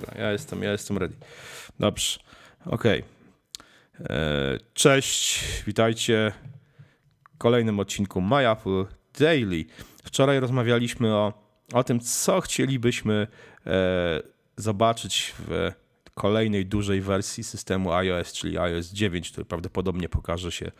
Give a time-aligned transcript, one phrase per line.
[0.00, 1.14] Dobra, ja jestem, ja jestem ready.
[1.78, 2.18] Dobrze,
[2.66, 3.04] okej.
[4.04, 4.58] Okay.
[4.74, 6.32] Cześć, witajcie
[7.34, 8.84] w kolejnym odcinku My Apple
[9.18, 9.64] Daily.
[10.04, 11.32] Wczoraj rozmawialiśmy o,
[11.72, 13.26] o tym, co chcielibyśmy
[13.66, 14.20] e,
[14.56, 15.72] zobaczyć w
[16.14, 20.70] kolejnej dużej wersji systemu iOS, czyli iOS 9, który prawdopodobnie pokaże się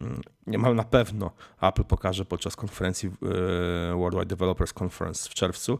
[0.00, 5.78] mm, niemal na pewno Apple pokaże podczas konferencji e, Worldwide Developers Conference w czerwcu.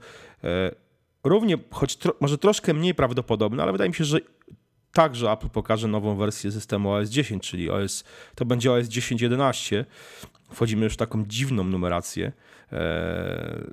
[1.24, 4.20] E, równie, choć tro, może troszkę mniej prawdopodobne, ale wydaje mi się, że
[4.92, 9.84] także Apple pokaże nową wersję systemu OS 10, czyli OS, to będzie OS 10.11.
[10.50, 12.32] Wchodzimy już w taką dziwną numerację.
[12.72, 13.64] E,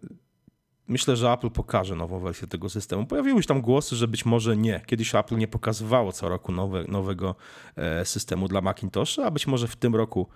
[0.88, 3.06] myślę, że Apple pokaże nową wersję tego systemu.
[3.06, 4.82] Pojawiły się tam głosy, że być może nie.
[4.86, 7.36] Kiedyś Apple nie pokazywało co roku nowe, nowego
[7.76, 10.28] e, systemu dla Macintosha, a być może w tym roku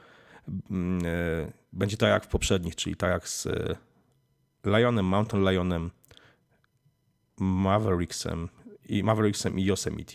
[0.72, 3.48] mm, e, będzie tak jak w poprzednich, czyli tak jak z
[4.66, 5.92] Lionem, Mountain Lionem,
[7.38, 8.50] Mavericksem
[8.90, 10.14] i Mavericksem i Yosemite,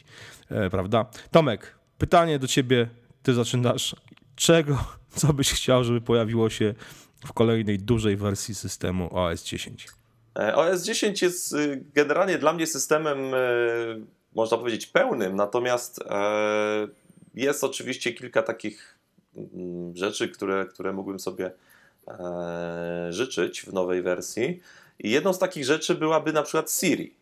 [0.71, 1.07] prawda?
[1.31, 2.89] Tomek, pytanie do ciebie,
[3.23, 3.97] ty zaczynasz.
[4.37, 4.85] Czego,
[5.17, 6.75] co byś chciał, żeby pojawiło się
[7.27, 9.89] w kolejnej dużej wersji systemu OS 10?
[10.39, 14.01] E, OS 10 jest y, generalnie dla mnie systemem, y,
[14.35, 16.89] można powiedzieć, pełnym, natomiast e,
[17.35, 18.99] jest oczywiście kilka takich
[19.37, 21.51] mm, rzeczy, które, które mógłbym sobie
[22.09, 24.61] e, życzyć w nowej wersji.
[25.01, 27.15] I jedną z takich rzeczy byłaby na przykład Siri.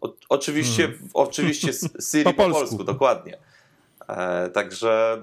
[0.00, 1.08] O, oczywiście, hmm.
[1.14, 1.72] oczywiście
[2.10, 2.60] Siri po, po polsku.
[2.60, 3.38] polsku, dokładnie.
[4.54, 5.22] Także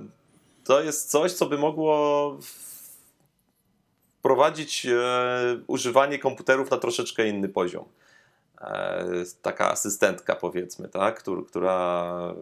[0.64, 2.38] to jest coś, co by mogło
[4.20, 5.00] wprowadzić e,
[5.68, 7.86] używanie komputerów na troszeczkę inny poziom.
[8.62, 9.06] E,
[9.42, 11.20] taka asystentka, powiedzmy, tak?
[11.20, 12.34] Która, która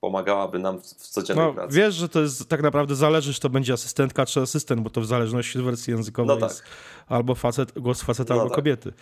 [0.00, 1.76] pomagałaby nam w, w codziennej no, pracy.
[1.76, 5.00] Wiesz, że to jest tak naprawdę zależy, czy to będzie asystentka czy asystent, bo to
[5.00, 6.50] w zależności od wersji językowej no tak.
[6.50, 6.62] jest
[7.08, 8.56] albo facet, głos faceta, no albo tak.
[8.56, 8.92] kobiety.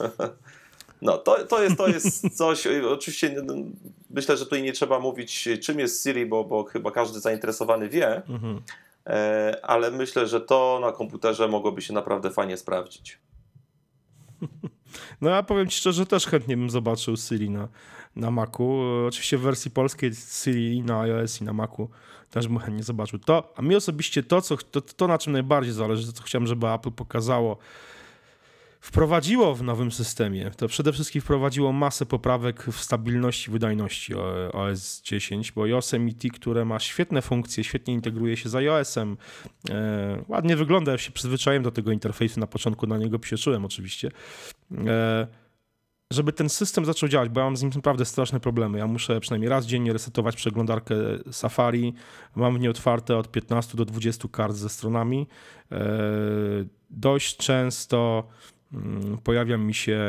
[1.02, 3.44] No, to, to, jest, to jest coś, oczywiście
[4.10, 8.22] myślę, że tutaj nie trzeba mówić, czym jest Siri, bo, bo chyba każdy zainteresowany wie,
[8.28, 8.62] mhm.
[9.06, 13.18] E, ale myślę, że to na komputerze mogłoby się naprawdę fajnie sprawdzić.
[15.20, 17.68] No ja powiem ci szczerze, też chętnie bym zobaczył Siri na,
[18.16, 18.80] na Macu.
[19.08, 20.10] Oczywiście w wersji polskiej
[20.42, 21.88] Siri na iOS i na Macu
[22.30, 23.18] też bym chętnie zobaczył.
[23.18, 26.46] To, a mi osobiście to, co, to, to na czym najbardziej zależy, to co chciałem,
[26.46, 27.58] żeby Apple pokazało
[28.86, 34.14] wprowadziło w nowym systemie, to przede wszystkim wprowadziło masę poprawek w stabilności wydajności
[34.52, 39.16] OS 10, bo Yosemite, które ma świetne funkcje, świetnie integruje się z iOS-em,
[39.70, 44.10] e, ładnie wygląda, ja się przyzwyczaiłem do tego interfejsu, na początku na niego psieszyłem oczywiście,
[46.12, 48.78] żeby ten system zaczął działać, bo ja mam z nim naprawdę straszne problemy.
[48.78, 50.94] Ja muszę przynajmniej raz dziennie resetować przeglądarkę
[51.32, 51.94] Safari.
[52.36, 55.26] Mam w niej otwarte od 15 do 20 kart ze stronami.
[55.72, 55.78] E,
[56.90, 58.28] dość często
[58.72, 60.00] Mm, pojawia mi się.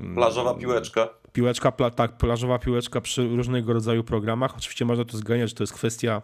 [0.00, 1.08] Mm, plażowa piłeczka.
[1.32, 4.56] Piłeczka, pla, tak, plażowa piłeczka przy różnego rodzaju programach.
[4.56, 6.22] Oczywiście można to zganiać, to jest kwestia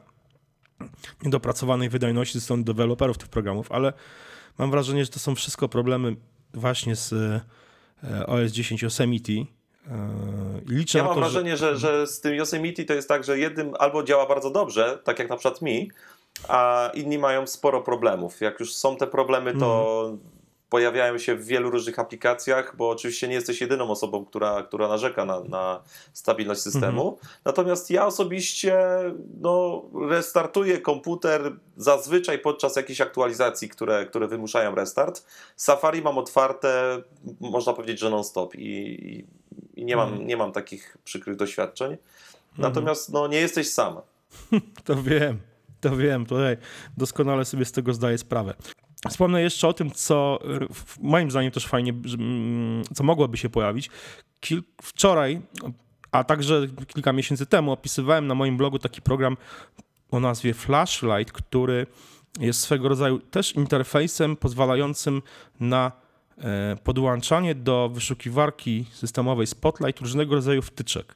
[1.22, 3.92] niedopracowanej wydajności ze strony deweloperów tych programów, ale
[4.58, 6.16] mam wrażenie, że to są wszystko problemy
[6.54, 9.32] właśnie z e, OS 10 Yosemite.
[9.32, 9.44] E,
[10.66, 11.76] liczę ja mam to, wrażenie, że...
[11.76, 12.00] że...
[12.00, 15.28] Że, z tym Yosemite to jest tak, że jednym albo działa bardzo dobrze, tak jak
[15.28, 15.90] na przykład mi,
[16.48, 18.40] a inni mają sporo problemów.
[18.40, 20.41] Jak już są te problemy, to mm
[20.72, 25.24] pojawiają się w wielu różnych aplikacjach, bo oczywiście nie jesteś jedyną osobą, która, która narzeka
[25.24, 27.02] na, na stabilność systemu.
[27.02, 27.32] Mhm.
[27.44, 28.78] Natomiast ja osobiście
[29.40, 35.26] no, restartuję komputer zazwyczaj podczas jakichś aktualizacji, które, które wymuszają restart.
[35.56, 37.02] Safari mam otwarte,
[37.40, 39.26] można powiedzieć, że non-stop i,
[39.74, 40.26] i nie, mam, mhm.
[40.26, 41.92] nie mam takich przykrych doświadczeń.
[41.92, 42.00] Mhm.
[42.58, 44.00] Natomiast no, nie jesteś sam.
[44.84, 45.40] To wiem,
[45.80, 46.56] to wiem, tutaj
[46.96, 48.54] doskonale sobie z tego zdaję sprawę.
[49.08, 50.38] Wspomnę jeszcze o tym, co
[51.00, 53.90] moim zdaniem też fajnie, mm, co mogłoby się pojawić.
[54.40, 55.40] Kil wczoraj,
[56.12, 59.36] a także kilka miesięcy temu opisywałem na moim blogu taki program
[60.10, 61.86] o nazwie Flashlight, który
[62.40, 65.22] jest swego rodzaju też interfejsem pozwalającym
[65.60, 65.92] na
[66.38, 71.14] e, podłączanie do wyszukiwarki systemowej Spotlight różnego rodzaju wtyczek.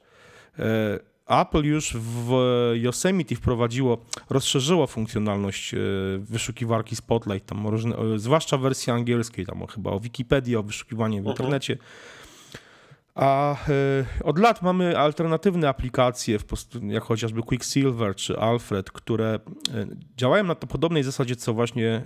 [1.30, 2.32] E, Apple już w
[2.74, 3.98] Yosemite wprowadziło,
[4.30, 5.78] rozszerzyło funkcjonalność e,
[6.18, 11.26] wyszukiwarki Spotlight, tam różne, zwłaszcza w wersji angielskiej, tam chyba o Wikipedii, o wyszukiwanie w
[11.26, 11.32] mhm.
[11.32, 11.78] internecie.
[13.16, 16.38] A e, od lat mamy alternatywne aplikacje,
[16.82, 19.40] jak chociażby Quicksilver czy Alfred, które
[19.74, 19.86] e,
[20.16, 22.04] działają na to podobnej zasadzie, co właśnie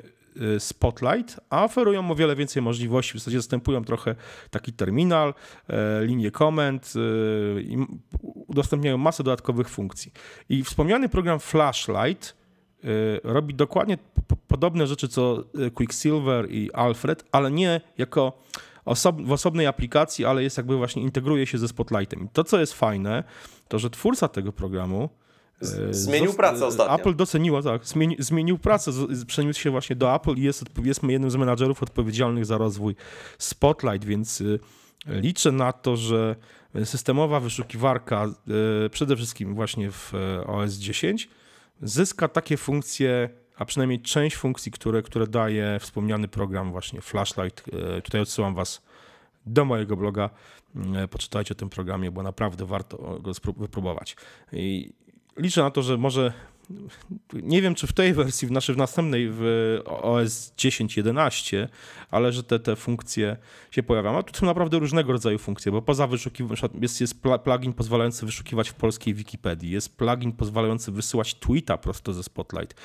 [0.58, 3.12] Spotlight, a oferują o wiele więcej możliwości.
[3.12, 4.14] W zasadzie zastępują trochę
[4.50, 5.34] taki terminal,
[5.68, 7.76] e, linię komend y, i
[8.22, 10.12] udostępniają masę dodatkowych funkcji.
[10.48, 12.36] I wspomniany program Flashlight
[12.84, 13.98] y, robi dokładnie
[14.48, 15.44] podobne rzeczy co
[15.74, 18.38] Quicksilver i Alfred, ale nie jako
[18.84, 22.24] osob w osobnej aplikacji, ale jest jakby właśnie integruje się ze Spotlightem.
[22.24, 23.24] I to, co jest fajne,
[23.68, 25.08] to że twórca tego programu
[25.90, 26.94] Zmienił pracę ostatnio.
[26.94, 28.90] Apple doceniło, tak, zmieni, zmienił pracę,
[29.26, 32.96] przeniósł się właśnie do Apple i jest, jest jednym z menadżerów odpowiedzialnych za rozwój
[33.38, 34.60] Spotlight, więc y,
[35.06, 36.36] liczę na to, że
[36.84, 38.26] systemowa wyszukiwarka
[38.86, 41.28] y, przede wszystkim właśnie w e, OS 10
[41.82, 47.64] zyska takie funkcje, a przynajmniej część funkcji, które, które daje wspomniany program właśnie Flashlight.
[47.96, 48.82] E, tutaj odsyłam was
[49.46, 50.30] do mojego bloga.
[50.96, 54.16] E, poczytajcie o tym programie, bo naprawdę warto go wypróbować.
[54.52, 54.92] I
[55.36, 56.32] liczę na to, że może
[57.32, 59.42] nie wiem, czy w tej wersji, w naszej w następnej, w
[59.86, 61.68] OS 10.11,
[62.10, 63.36] ale że te, te funkcje
[63.70, 64.18] się pojawiają.
[64.18, 68.70] A tu są naprawdę różnego rodzaju funkcje, bo poza wyszukiwaniem, jest, jest plugin pozwalający wyszukiwać
[68.70, 72.80] w polskiej Wikipedii, jest plugin pozwalający wysyłać tweeta prosto ze Spotlight,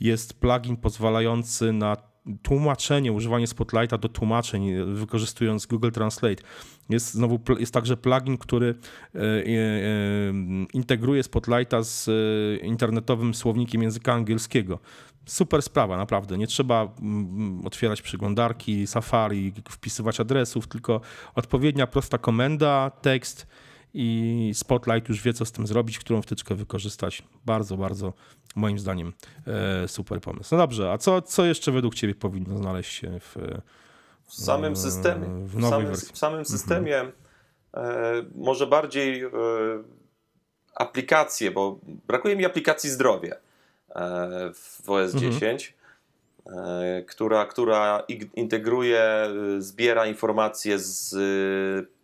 [0.00, 2.11] jest plugin pozwalający na
[2.42, 6.42] tłumaczenie, używanie Spotlighta do tłumaczeń, wykorzystując Google Translate.
[6.90, 8.74] Jest znowu jest także plugin, który
[9.14, 9.44] e, e, e,
[10.72, 12.10] integruje Spotlighta z
[12.62, 14.78] internetowym słownikiem języka angielskiego.
[15.26, 16.38] Super sprawa, naprawdę.
[16.38, 16.94] Nie trzeba
[17.64, 21.00] otwierać przeglądarki, Safari, wpisywać adresów, tylko
[21.34, 23.46] odpowiednia prosta komenda, tekst
[23.94, 27.22] i Spotlight już wie, co z tym zrobić, którą wtyczkę wykorzystać.
[27.44, 28.12] Bardzo, bardzo
[28.56, 29.12] moim zdaniem
[29.46, 30.54] e, super pomysł.
[30.54, 33.36] No dobrze, a co, co jeszcze według Ciebie powinno znaleźć się w,
[34.24, 35.26] w samym systemie?
[35.26, 37.12] W, w samym, w samym systemie mhm.
[37.74, 39.30] e, może bardziej e,
[40.74, 43.36] aplikacje, bo brakuje mi aplikacji zdrowie
[43.94, 45.74] e, w OS 10.
[45.74, 45.82] Mhm.
[47.06, 48.02] Która, która
[48.36, 49.04] integruje,
[49.58, 51.14] zbiera informacje z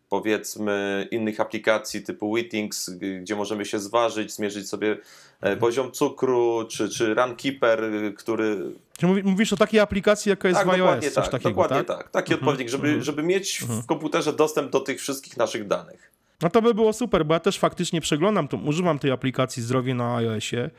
[0.08, 2.90] powiedzmy innych aplikacji typu Wittings,
[3.20, 4.96] gdzie możemy się zważyć, zmierzyć sobie e,
[5.40, 5.58] mhm.
[5.58, 7.82] poziom cukru, czy, czy Runkeeper,
[8.16, 8.58] który...
[8.98, 10.80] Czy mówisz o takiej aplikacji, jaka jest tak, w iOS?
[10.80, 11.98] Dokładnie tak, takiego, dokładnie tak.
[11.98, 12.10] tak.
[12.10, 12.40] Taki mhm.
[12.40, 13.04] odpowiednik, żeby, mhm.
[13.04, 16.10] żeby mieć w komputerze dostęp do tych wszystkich naszych danych.
[16.42, 19.94] No to by było super, bo ja też faktycznie przeglądam, to, używam tej aplikacji Zdrowie
[19.94, 20.70] na iOSie,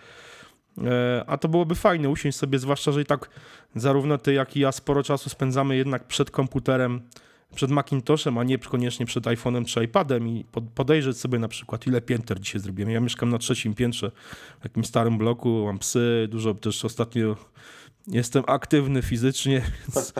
[0.77, 3.29] e, a to byłoby fajne usiąść sobie, zwłaszcza, że i tak
[3.75, 7.01] zarówno ty, jak i ja sporo czasu spędzamy jednak przed komputerem,
[7.55, 12.01] przed Macintoshem, a nie koniecznie przed iPhone'em czy iPadem i podejrzeć sobie na przykład, ile
[12.01, 12.91] pięter dzisiaj zrobiłem.
[12.91, 14.11] Ja mieszkam na trzecim piętrze,
[14.59, 17.35] w jakimś starym bloku, mam psy, dużo też ostatnio
[18.07, 20.13] jestem aktywny fizycznie, więc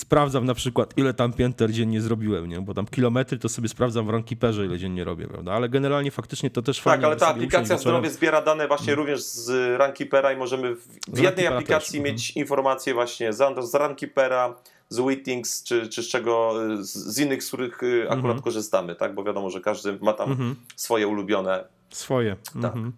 [0.00, 2.60] sprawdzam na przykład, ile tam pięter dziennie zrobiłem, nie?
[2.60, 5.52] bo tam kilometry to sobie sprawdzam w Runkeeperze, ile dziennie robię, prawda?
[5.52, 7.02] Ale generalnie faktycznie to też tak, fajnie.
[7.02, 8.98] Tak, ale ta aplikacja zdrowie zbiera dane właśnie hmm.
[8.98, 12.12] również z Runkeepera i możemy w, w jednej aplikacji też.
[12.12, 12.44] mieć hmm.
[12.44, 14.54] informacje właśnie z, z Runkeepera,
[14.90, 18.42] z Wittings, czy, czy z czego, z, innych, z których y, akurat mhm.
[18.42, 19.14] korzystamy, tak?
[19.14, 20.56] Bo wiadomo, że każdy ma tam mhm.
[20.76, 21.64] swoje ulubione.
[21.90, 22.36] Swoje.
[22.44, 22.76] Tak.
[22.76, 22.92] Mhm.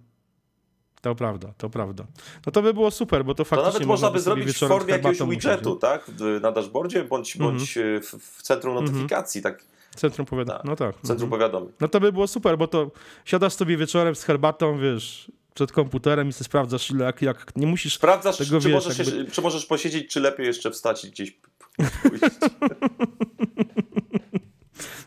[1.03, 2.05] To prawda, to prawda.
[2.47, 3.73] No to by było super, bo to faktycznie...
[3.73, 6.11] To nawet można by zrobić w formie jakiegoś widgetu, tak?
[6.41, 7.57] Na dashboardzie, bądź, mhm.
[7.57, 8.93] bądź y, w, centrum mhm.
[8.93, 9.65] notyfikacji, tak?
[9.97, 10.67] Centrum powiadomień, tak.
[10.67, 10.95] no tak.
[10.95, 11.31] Centrum mhm.
[11.31, 11.73] powiadomień.
[11.81, 12.91] No to by było super, bo to
[13.25, 17.95] siadasz sobie wieczorem z herbatą, wiesz, przed komputerem i sobie sprawdzasz, jak, jak nie musisz
[17.95, 19.31] Sprawdzasz, tego, czy, wiesz, możesz jakby...
[19.31, 21.39] czy możesz posiedzieć, czy lepiej jeszcze wstać i gdzieś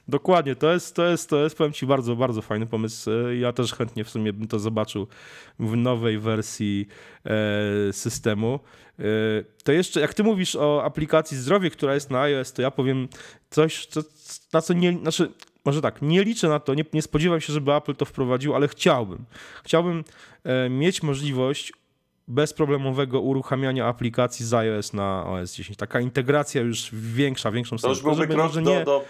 [0.08, 3.10] Dokładnie, to jest, to jest, to jest, powiem Ci, bardzo, bardzo fajny pomysł.
[3.40, 5.08] Ja też chętnie w sumie bym to zobaczył
[5.60, 6.88] w nowej wersji
[7.26, 8.60] e, systemu.
[9.00, 9.04] E,
[9.64, 13.08] to jeszcze, jak Ty mówisz o aplikacji zdrowie, która jest na iOS, to ja powiem
[13.50, 14.02] coś, co,
[14.54, 15.32] na co nie, znaczy,
[15.66, 18.68] może tak, nie liczę na to, nie, nie spodziewam się, żeby Apple to wprowadził, ale
[18.68, 19.26] chciałbym.
[19.64, 20.04] Chciałbym
[20.44, 21.74] e, mieć możliwość
[22.28, 25.78] bezproblemowego uruchamiania aplikacji z iOS na OS 10.
[25.78, 28.84] Taka integracja już większa, większą To już byłby krok do, nie...
[28.84, 29.06] do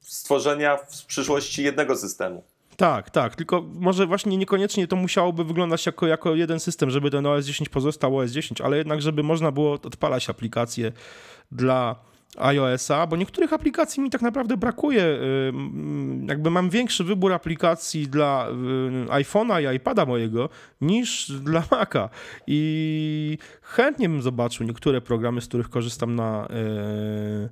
[0.00, 2.44] stworzenia w przyszłości jednego systemu.
[2.76, 7.26] Tak, tak, tylko może właśnie niekoniecznie to musiałoby wyglądać jako, jako jeden system, żeby ten
[7.26, 10.92] OS 10 pozostał OS 10, ale jednak, żeby można było odpalać aplikacje
[11.52, 11.96] dla
[12.38, 15.02] iOS-a, bo niektórych aplikacji mi tak naprawdę brakuje.
[15.02, 15.52] Y,
[16.28, 20.48] jakby mam większy wybór aplikacji dla y, iPhone'a i iPada mojego
[20.80, 22.08] niż dla Maca.
[22.46, 26.48] I chętnie bym zobaczył niektóre programy, z których korzystam na
[27.44, 27.48] y,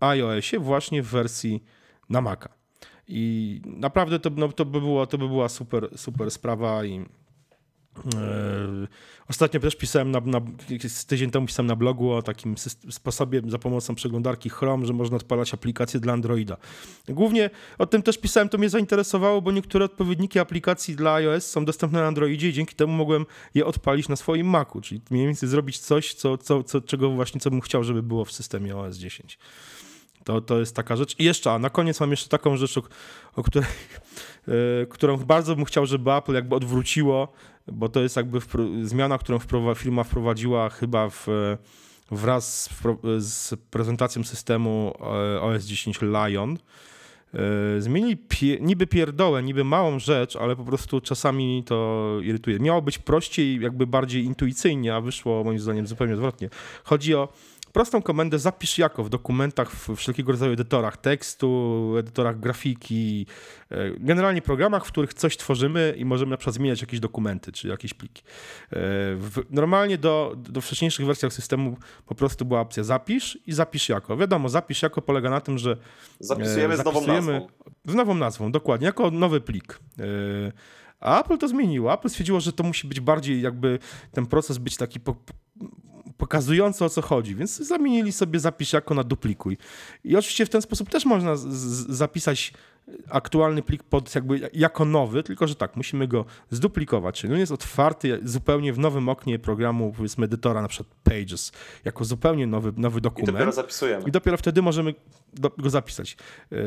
[0.00, 1.64] iOSie, właśnie w wersji
[2.10, 2.48] na Maca.
[3.08, 7.06] I naprawdę to, no, to, by, było, to by była super, super sprawa i
[9.28, 10.40] ostatnio też pisałem na, na,
[11.06, 12.54] tydzień temu pisałem na blogu o takim
[12.90, 16.56] sposobie za pomocą przeglądarki Chrome, że można odpalać aplikacje dla Androida.
[17.08, 21.64] Głównie o tym też pisałem, to mnie zainteresowało, bo niektóre odpowiedniki aplikacji dla iOS są
[21.64, 25.48] dostępne na Androidzie i dzięki temu mogłem je odpalić na swoim Macu, czyli mniej więcej
[25.48, 28.96] zrobić coś, co, co, co, czego właśnie co bym chciał, żeby było w systemie OS
[28.96, 29.38] 10.
[30.26, 31.14] To, to jest taka rzecz.
[31.18, 32.78] I jeszcze, a na koniec mam jeszcze taką rzecz,
[33.36, 33.68] o, której,
[34.46, 37.32] yy, którą bardzo bym chciał, żeby Apple jakby odwróciło
[37.72, 38.38] bo to jest jakby
[38.82, 41.26] zmiana, którą wprowa firma wprowadziła chyba w
[42.10, 42.78] wraz z,
[43.24, 44.94] z prezentacją systemu
[45.40, 46.58] OS 10 Lion
[47.34, 52.58] E, zmienili pie, niby pierdołę, niby małą rzecz, ale po prostu czasami to irytuje.
[52.58, 56.50] Miało być prościej, jakby bardziej intuicyjnie, a wyszło moim zdaniem zupełnie odwrotnie.
[56.84, 57.28] Chodzi o
[57.76, 63.26] prostą komendę zapisz jako w dokumentach, w wszelkiego rodzaju edytorach tekstu, edytorach grafiki,
[63.70, 67.68] e, generalnie programach, w których coś tworzymy i możemy na przykład zmieniać jakieś dokumenty czy
[67.68, 68.22] jakieś pliki.
[68.72, 68.78] E,
[69.50, 74.16] normalnie do, do wcześniejszych wersjach systemu po prostu była opcja zapisz i zapisz jako.
[74.16, 75.76] Wiadomo, zapisz jako polega na tym, że
[76.20, 77.46] zapisujemy z nową nazwą.
[77.84, 79.80] Z nową nazwą, dokładnie, jako nowy plik.
[79.98, 80.02] E,
[81.00, 81.94] a Apple to zmieniło.
[81.94, 83.78] Apple stwierdziło, że to musi być bardziej jakby
[84.12, 85.00] ten proces być taki
[86.18, 89.58] po, pokazujący o co chodzi, więc zamienili sobie zapisz jako na duplikuj.
[90.04, 91.32] I oczywiście w ten sposób też można
[91.88, 92.52] zapisać
[93.10, 97.52] aktualny plik pod jakby jako nowy, tylko że tak, musimy go zduplikować, czyli on jest
[97.52, 101.52] otwarty zupełnie w nowym oknie programu, powiedzmy edytora, na przykład Pages,
[101.84, 103.28] jako zupełnie nowy, nowy dokument.
[103.28, 104.04] I dopiero zapisujemy.
[104.08, 104.94] I dopiero wtedy możemy
[105.58, 106.16] go zapisać.
[106.50, 106.58] Yy,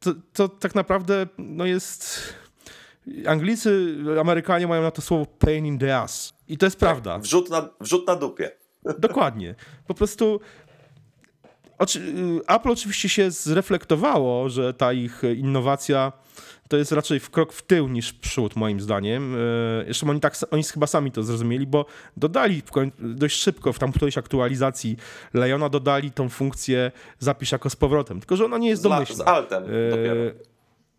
[0.00, 2.20] to, to tak naprawdę no jest...
[3.26, 6.34] Anglicy, Amerykanie mają na to słowo pain in the ass.
[6.48, 7.18] I to jest tak, prawda.
[7.18, 8.50] Wrzut na, wrzut na dupie.
[8.98, 9.54] Dokładnie.
[9.86, 10.40] Po prostu
[12.48, 16.12] Apple oczywiście się zreflektowało, że ta ich innowacja
[16.68, 19.34] to jest raczej w krok w tył niż w przód, moim zdaniem.
[19.34, 22.62] E, Zresztą oni, tak, oni chyba sami to zrozumieli, bo dodali
[22.98, 24.96] dość szybko w tam którejś aktualizacji
[25.34, 29.16] Leona dodali tą funkcję zapisz jako z powrotem, tylko że ona nie jest domyślna.
[29.16, 30.20] Z, z altem e, dopiero.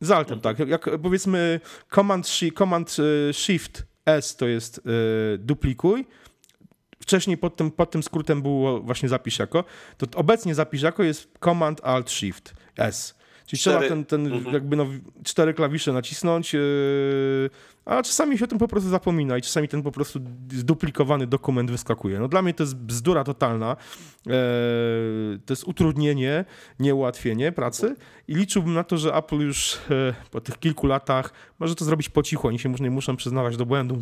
[0.02, 0.60] Z altem, tak.
[0.60, 1.60] Jak powiedzmy
[1.96, 2.28] command,
[2.58, 2.98] command
[3.32, 4.82] shift S to jest
[5.40, 6.06] duplikuj,
[7.00, 9.64] wcześniej pod tym, pod tym skrótem było właśnie zapisz jako,
[9.98, 13.18] to obecnie zapisz jako jest Command Alt Shift S.
[13.48, 13.78] Czyli cztery.
[13.78, 14.54] trzeba ten, ten mhm.
[14.54, 14.86] jakby no,
[15.24, 17.50] cztery klawisze nacisnąć, yy,
[17.86, 20.20] a czasami się o tym po prostu zapomina i czasami ten po prostu
[20.52, 22.20] zduplikowany dokument wyskakuje.
[22.20, 23.76] No dla mnie to jest bzdura totalna,
[24.26, 24.34] yy,
[25.46, 26.46] to jest utrudnienie,
[26.80, 27.96] nie ułatwienie pracy
[28.28, 32.10] i liczyłbym na to, że Apple już yy, po tych kilku latach może to zrobić
[32.10, 34.00] po cichu, oni się nie muszą przyznawać do błędów,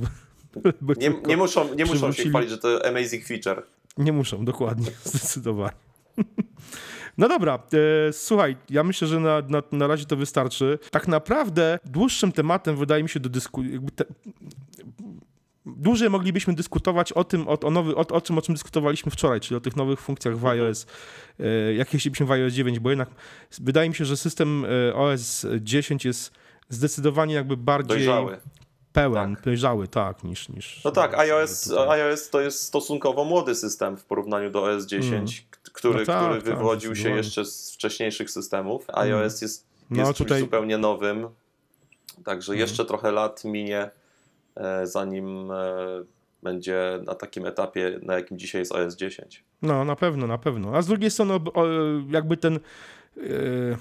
[0.97, 3.63] nie, nie, muszą, nie muszą się chwalić, że to amazing feature.
[3.97, 5.75] Nie muszą, dokładnie, zdecydowanie.
[7.17, 7.59] No dobra,
[8.09, 10.79] e, słuchaj, ja myślę, że na, na, na razie to wystarczy.
[10.91, 13.79] Tak naprawdę dłuższym tematem wydaje mi się do dyskusji.
[15.65, 19.39] Dłużej moglibyśmy dyskutować o tym, o, o, nowy, o, o, czym, o czym dyskutowaliśmy wczoraj,
[19.39, 20.85] czyli o tych nowych funkcjach w iOS,
[21.39, 23.09] e, jak jeździliśmy w iOS 9, bo jednak
[23.59, 26.31] wydaje mi się, że system e, OS 10 jest
[26.69, 28.37] zdecydowanie jakby bardziej Dojrzały
[28.95, 29.43] pełen, tak.
[29.43, 30.49] dojrzały, tak, niż...
[30.49, 35.13] niż no tak, iOS, iOS to jest stosunkowo młody system w porównaniu do OS 10,
[35.13, 35.51] mm.
[35.73, 38.89] który, no tak, który tak, wywodził się jeszcze z wcześniejszych systemów.
[38.89, 39.01] Mm.
[39.01, 40.39] iOS jest, no jest tutaj...
[40.39, 41.27] zupełnie nowym,
[42.25, 42.59] także mm.
[42.59, 43.89] jeszcze trochę lat minie,
[44.55, 45.55] e, zanim e,
[46.43, 49.43] będzie na takim etapie, na jakim dzisiaj jest OS 10.
[49.61, 50.75] No, na pewno, na pewno.
[50.75, 51.39] A z drugiej strony
[52.09, 52.59] jakby ten...
[53.17, 53.77] Yy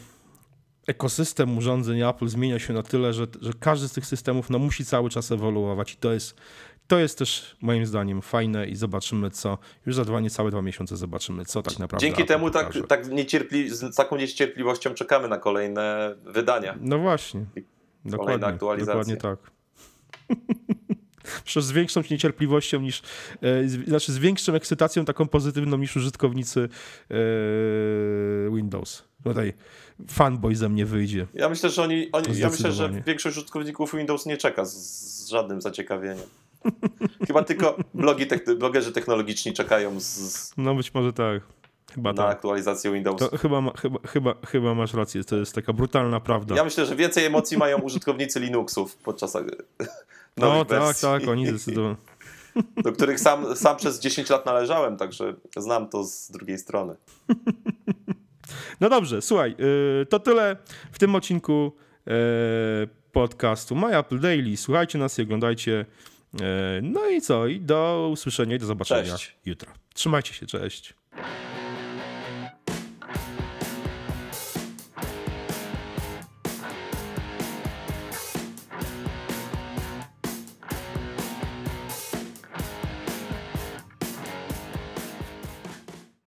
[0.87, 4.85] ekosystem urządzeń Apple zmienia się na tyle, że, że każdy z tych systemów no, musi
[4.85, 6.37] cały czas ewoluować i to jest,
[6.87, 10.97] to jest też moim zdaniem fajne i zobaczymy co, już za dwa, niecałe dwa miesiące
[10.97, 15.39] zobaczymy co tak naprawdę Dzięki Apple temu tak, tak niecierpli, z taką niecierpliwością czekamy na
[15.39, 16.75] kolejne wydania.
[16.81, 17.45] No właśnie,
[18.05, 19.39] dokładnie, dokładnie tak.
[21.57, 23.03] Z większą niecierpliwością niż,
[23.43, 26.69] e, z, znaczy z większą ekscytacją taką pozytywną niż użytkownicy
[27.11, 27.15] e,
[28.57, 29.05] Windows.
[29.25, 29.53] Tutaj
[30.09, 31.27] fanboy ze mnie wyjdzie.
[31.35, 35.29] Ja myślę, że oni, oni ja myślę, że większość użytkowników Windows nie czeka z, z
[35.29, 36.27] żadnym zaciekawieniem.
[37.27, 38.27] Chyba tylko blogi
[38.59, 41.43] blogerzy technologiczni czekają z, No być może tak.
[41.95, 42.33] Chyba na tak.
[42.33, 43.31] aktualizację Windows.
[43.31, 46.55] To chyba, ma, chyba, chyba, chyba masz rację, to jest taka brutalna prawda.
[46.55, 49.37] Ja myślę, że więcej emocji mają użytkownicy Linuxów podczas
[50.37, 51.97] no tak, tak, oni zdecydowanie.
[52.85, 56.97] Do których sam, sam przez 10 lat należałem, także znam to z drugiej strony.
[58.81, 59.57] No dobrze, słuchaj,
[60.03, 60.57] y, to tyle
[60.93, 61.73] w tym odcinku
[62.09, 62.11] y,
[63.13, 64.57] podcastu My Apple Daily.
[64.57, 65.87] Słuchajcie nas i oglądajcie.
[66.35, 66.39] Y,
[66.83, 67.47] no i co?
[67.47, 69.37] I do usłyszenia i do zobaczenia cześć.
[69.45, 69.73] jutro.
[69.95, 70.95] Trzymajcie się, cześć.